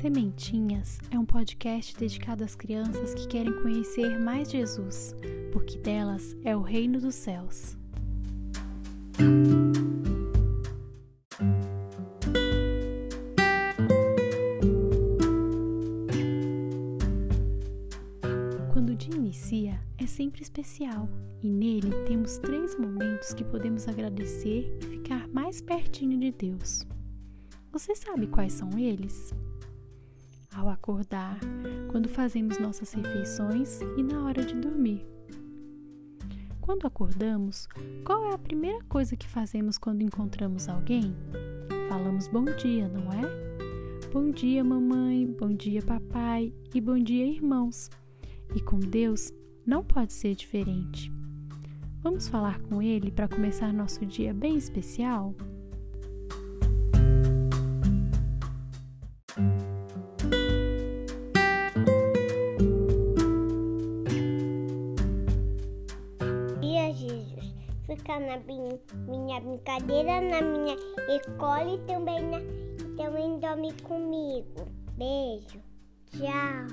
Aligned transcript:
Sementinhas 0.00 0.98
é 1.10 1.18
um 1.18 1.26
podcast 1.26 1.94
dedicado 1.94 2.42
às 2.42 2.56
crianças 2.56 3.12
que 3.12 3.28
querem 3.28 3.52
conhecer 3.60 4.18
mais 4.18 4.50
Jesus, 4.50 5.14
porque 5.52 5.76
delas 5.76 6.34
é 6.42 6.56
o 6.56 6.62
reino 6.62 6.98
dos 6.98 7.14
céus. 7.14 7.76
Quando 18.72 18.92
o 18.92 18.96
dia 18.96 19.14
inicia, 19.14 19.78
é 19.98 20.06
sempre 20.06 20.40
especial 20.40 21.10
e 21.42 21.50
nele 21.50 21.90
temos 22.06 22.38
três 22.38 22.74
momentos 22.78 23.34
que 23.34 23.44
podemos 23.44 23.86
agradecer 23.86 24.78
e 24.80 24.86
ficar 24.86 25.28
mais 25.28 25.60
pertinho 25.60 26.18
de 26.18 26.32
Deus. 26.32 26.86
Você 27.70 27.94
sabe 27.94 28.28
quais 28.28 28.54
são 28.54 28.78
eles? 28.78 29.34
Ao 30.54 30.68
acordar, 30.68 31.38
quando 31.90 32.08
fazemos 32.08 32.58
nossas 32.58 32.92
refeições 32.92 33.80
e 33.96 34.02
na 34.02 34.24
hora 34.24 34.44
de 34.44 34.54
dormir. 34.54 35.06
Quando 36.60 36.86
acordamos, 36.86 37.68
qual 38.04 38.26
é 38.26 38.34
a 38.34 38.38
primeira 38.38 38.82
coisa 38.88 39.16
que 39.16 39.28
fazemos 39.28 39.78
quando 39.78 40.02
encontramos 40.02 40.68
alguém? 40.68 41.14
Falamos 41.88 42.26
bom 42.26 42.44
dia, 42.44 42.88
não 42.88 43.12
é? 43.12 44.08
Bom 44.12 44.30
dia, 44.30 44.64
mamãe, 44.64 45.24
bom 45.38 45.54
dia, 45.54 45.82
papai 45.82 46.52
e 46.74 46.80
bom 46.80 46.98
dia, 46.98 47.26
irmãos. 47.26 47.88
E 48.54 48.60
com 48.60 48.80
Deus 48.80 49.32
não 49.64 49.84
pode 49.84 50.12
ser 50.12 50.34
diferente. 50.34 51.12
Vamos 52.02 52.26
falar 52.26 52.60
com 52.62 52.82
Ele 52.82 53.12
para 53.12 53.28
começar 53.28 53.72
nosso 53.72 54.04
dia 54.04 54.34
bem 54.34 54.56
especial? 54.56 55.32
Ficar 68.10 68.20
na 68.20 68.38
minha 69.06 69.40
brincadeira, 69.40 70.20
na 70.20 70.42
minha 70.42 70.76
escola 71.16 71.74
e 71.74 71.78
também, 71.86 72.20
na, 72.26 72.40
também 72.96 73.38
dorme 73.38 73.72
comigo. 73.82 74.68
Beijo. 74.96 75.60
Tchau. 76.10 76.66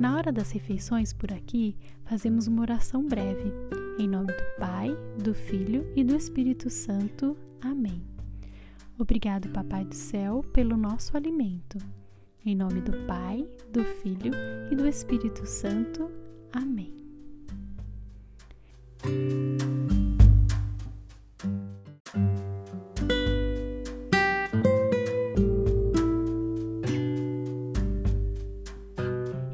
Na 0.00 0.16
hora 0.16 0.32
das 0.32 0.50
refeições 0.50 1.12
por 1.12 1.32
aqui, 1.32 1.76
fazemos 2.04 2.48
uma 2.48 2.62
oração 2.62 3.06
breve. 3.06 3.52
Em 3.98 4.08
nome 4.08 4.32
do 4.32 4.58
Pai, 4.58 4.90
do 5.22 5.34
Filho 5.34 5.86
e 5.94 6.02
do 6.02 6.16
Espírito 6.16 6.68
Santo. 6.70 7.36
Amém. 7.60 8.17
Obrigado, 9.00 9.48
Papai 9.50 9.84
do 9.84 9.94
Céu, 9.94 10.42
pelo 10.52 10.76
nosso 10.76 11.16
alimento. 11.16 11.78
Em 12.44 12.56
nome 12.56 12.80
do 12.80 13.06
Pai, 13.06 13.48
do 13.70 13.84
Filho 13.84 14.32
e 14.72 14.74
do 14.74 14.88
Espírito 14.88 15.46
Santo. 15.46 16.10
Amém. 16.52 16.96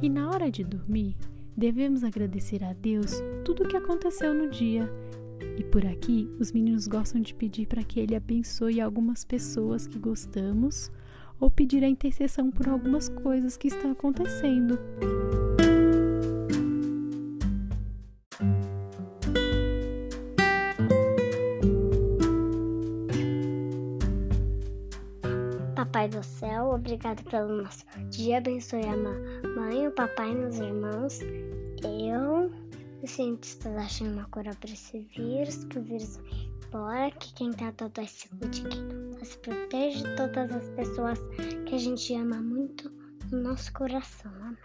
E 0.01 0.09
na 0.09 0.31
hora 0.31 0.51
de 0.51 0.65
dormir, 0.65 1.19
devemos 1.55 2.03
agradecer 2.03 2.65
a 2.65 2.73
Deus 2.73 3.23
tudo 3.45 3.65
o 3.65 3.69
que 3.69 3.77
aconteceu 3.77 4.33
no 4.33 4.49
dia 4.49 4.91
e 5.57 5.63
por 5.65 5.87
aqui, 5.87 6.29
os 6.39 6.51
meninos 6.53 6.89
gostam 6.89 7.21
de 7.21 7.35
pedir 7.35 7.67
para 7.67 7.83
que 7.83 8.01
ele 8.01 8.17
abençoe 8.17 8.81
algumas 8.81 9.25
pessoas 9.25 9.87
que 9.87 9.99
gostamos 9.99 10.91
ou 11.39 11.51
pedir 11.51 11.85
a 11.85 11.89
intercessão 11.89 12.51
por 12.51 12.69
algumas 12.69 13.09
coisas 13.09 13.57
que 13.57 13.69
estão 13.69 13.93
acontecendo. 13.93 14.79
Papai 25.75 26.09
do 26.09 26.23
céu, 26.25 26.71
obrigado 26.71 27.23
pelo 27.31 27.63
nosso 27.63 27.85
dia. 28.11 28.39
Abençoe 28.39 28.85
a 28.85 28.97
mãe, 28.97 29.87
o 29.87 29.93
papai 29.93 30.35
os 30.35 30.59
irmãos. 30.59 31.21
Eu 31.83 32.51
os 33.05 33.11
cientistas 33.11 33.77
acham 33.77 34.11
uma 34.13 34.25
cura 34.29 34.51
para 34.55 34.71
esse 34.71 35.01
vírus, 35.15 35.65
que 35.65 35.79
o 35.79 35.83
vírus 35.83 36.17
vai 36.17 36.49
embora, 36.67 37.11
que 37.11 37.35
quem 37.35 37.53
tá 37.53 37.71
todo 37.73 38.01
é 38.01 38.07
se 38.07 38.29
cuide, 38.31 38.63
quem 38.63 38.83
não 38.83 39.11
tá 39.13 39.25
se 39.27 39.39
protege 39.39 39.99
de 39.99 40.17
todas 40.17 40.51
as 40.51 40.71
pessoas 40.71 41.19
que 41.67 41.75
a 41.75 41.79
gente 41.79 42.15
ama 42.15 42.41
muito 42.41 42.91
no 43.31 43.43
nosso 43.43 43.71
coração. 43.75 44.33
Amém. 44.41 44.57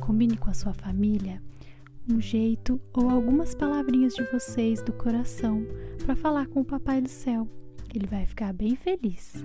Combine 0.00 0.36
com 0.36 0.50
a 0.50 0.54
sua 0.54 0.74
família 0.74 1.42
um 2.10 2.20
jeito 2.20 2.80
ou 2.92 3.08
algumas 3.08 3.54
palavrinhas 3.54 4.14
de 4.14 4.24
vocês 4.32 4.82
do 4.82 4.92
coração 4.92 5.64
para 6.04 6.16
falar 6.16 6.46
com 6.48 6.60
o 6.60 6.64
Papai 6.64 7.00
do 7.00 7.08
Céu. 7.08 7.48
Ele 7.94 8.06
vai 8.06 8.26
ficar 8.26 8.52
bem 8.52 8.74
feliz. 8.74 9.44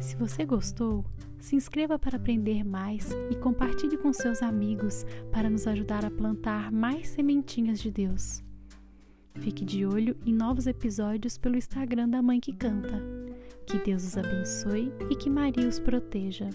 Se 0.00 0.16
você 0.16 0.44
gostou, 0.44 1.04
se 1.38 1.56
inscreva 1.56 1.98
para 1.98 2.16
aprender 2.16 2.64
mais 2.64 3.10
e 3.30 3.36
compartilhe 3.36 3.96
com 3.96 4.12
seus 4.12 4.42
amigos 4.42 5.06
para 5.32 5.48
nos 5.48 5.66
ajudar 5.66 6.04
a 6.04 6.10
plantar 6.10 6.70
mais 6.70 7.08
sementinhas 7.08 7.80
de 7.80 7.90
Deus. 7.90 8.42
Fique 9.36 9.64
de 9.64 9.86
olho 9.86 10.16
em 10.26 10.32
novos 10.32 10.66
episódios 10.66 11.38
pelo 11.38 11.56
Instagram 11.56 12.08
da 12.08 12.22
Mãe 12.22 12.40
que 12.40 12.52
Canta. 12.52 13.02
Que 13.66 13.78
Deus 13.78 14.04
os 14.04 14.16
abençoe 14.16 14.92
e 15.10 15.14
que 15.14 15.30
Maria 15.30 15.68
os 15.68 15.78
proteja. 15.78 16.50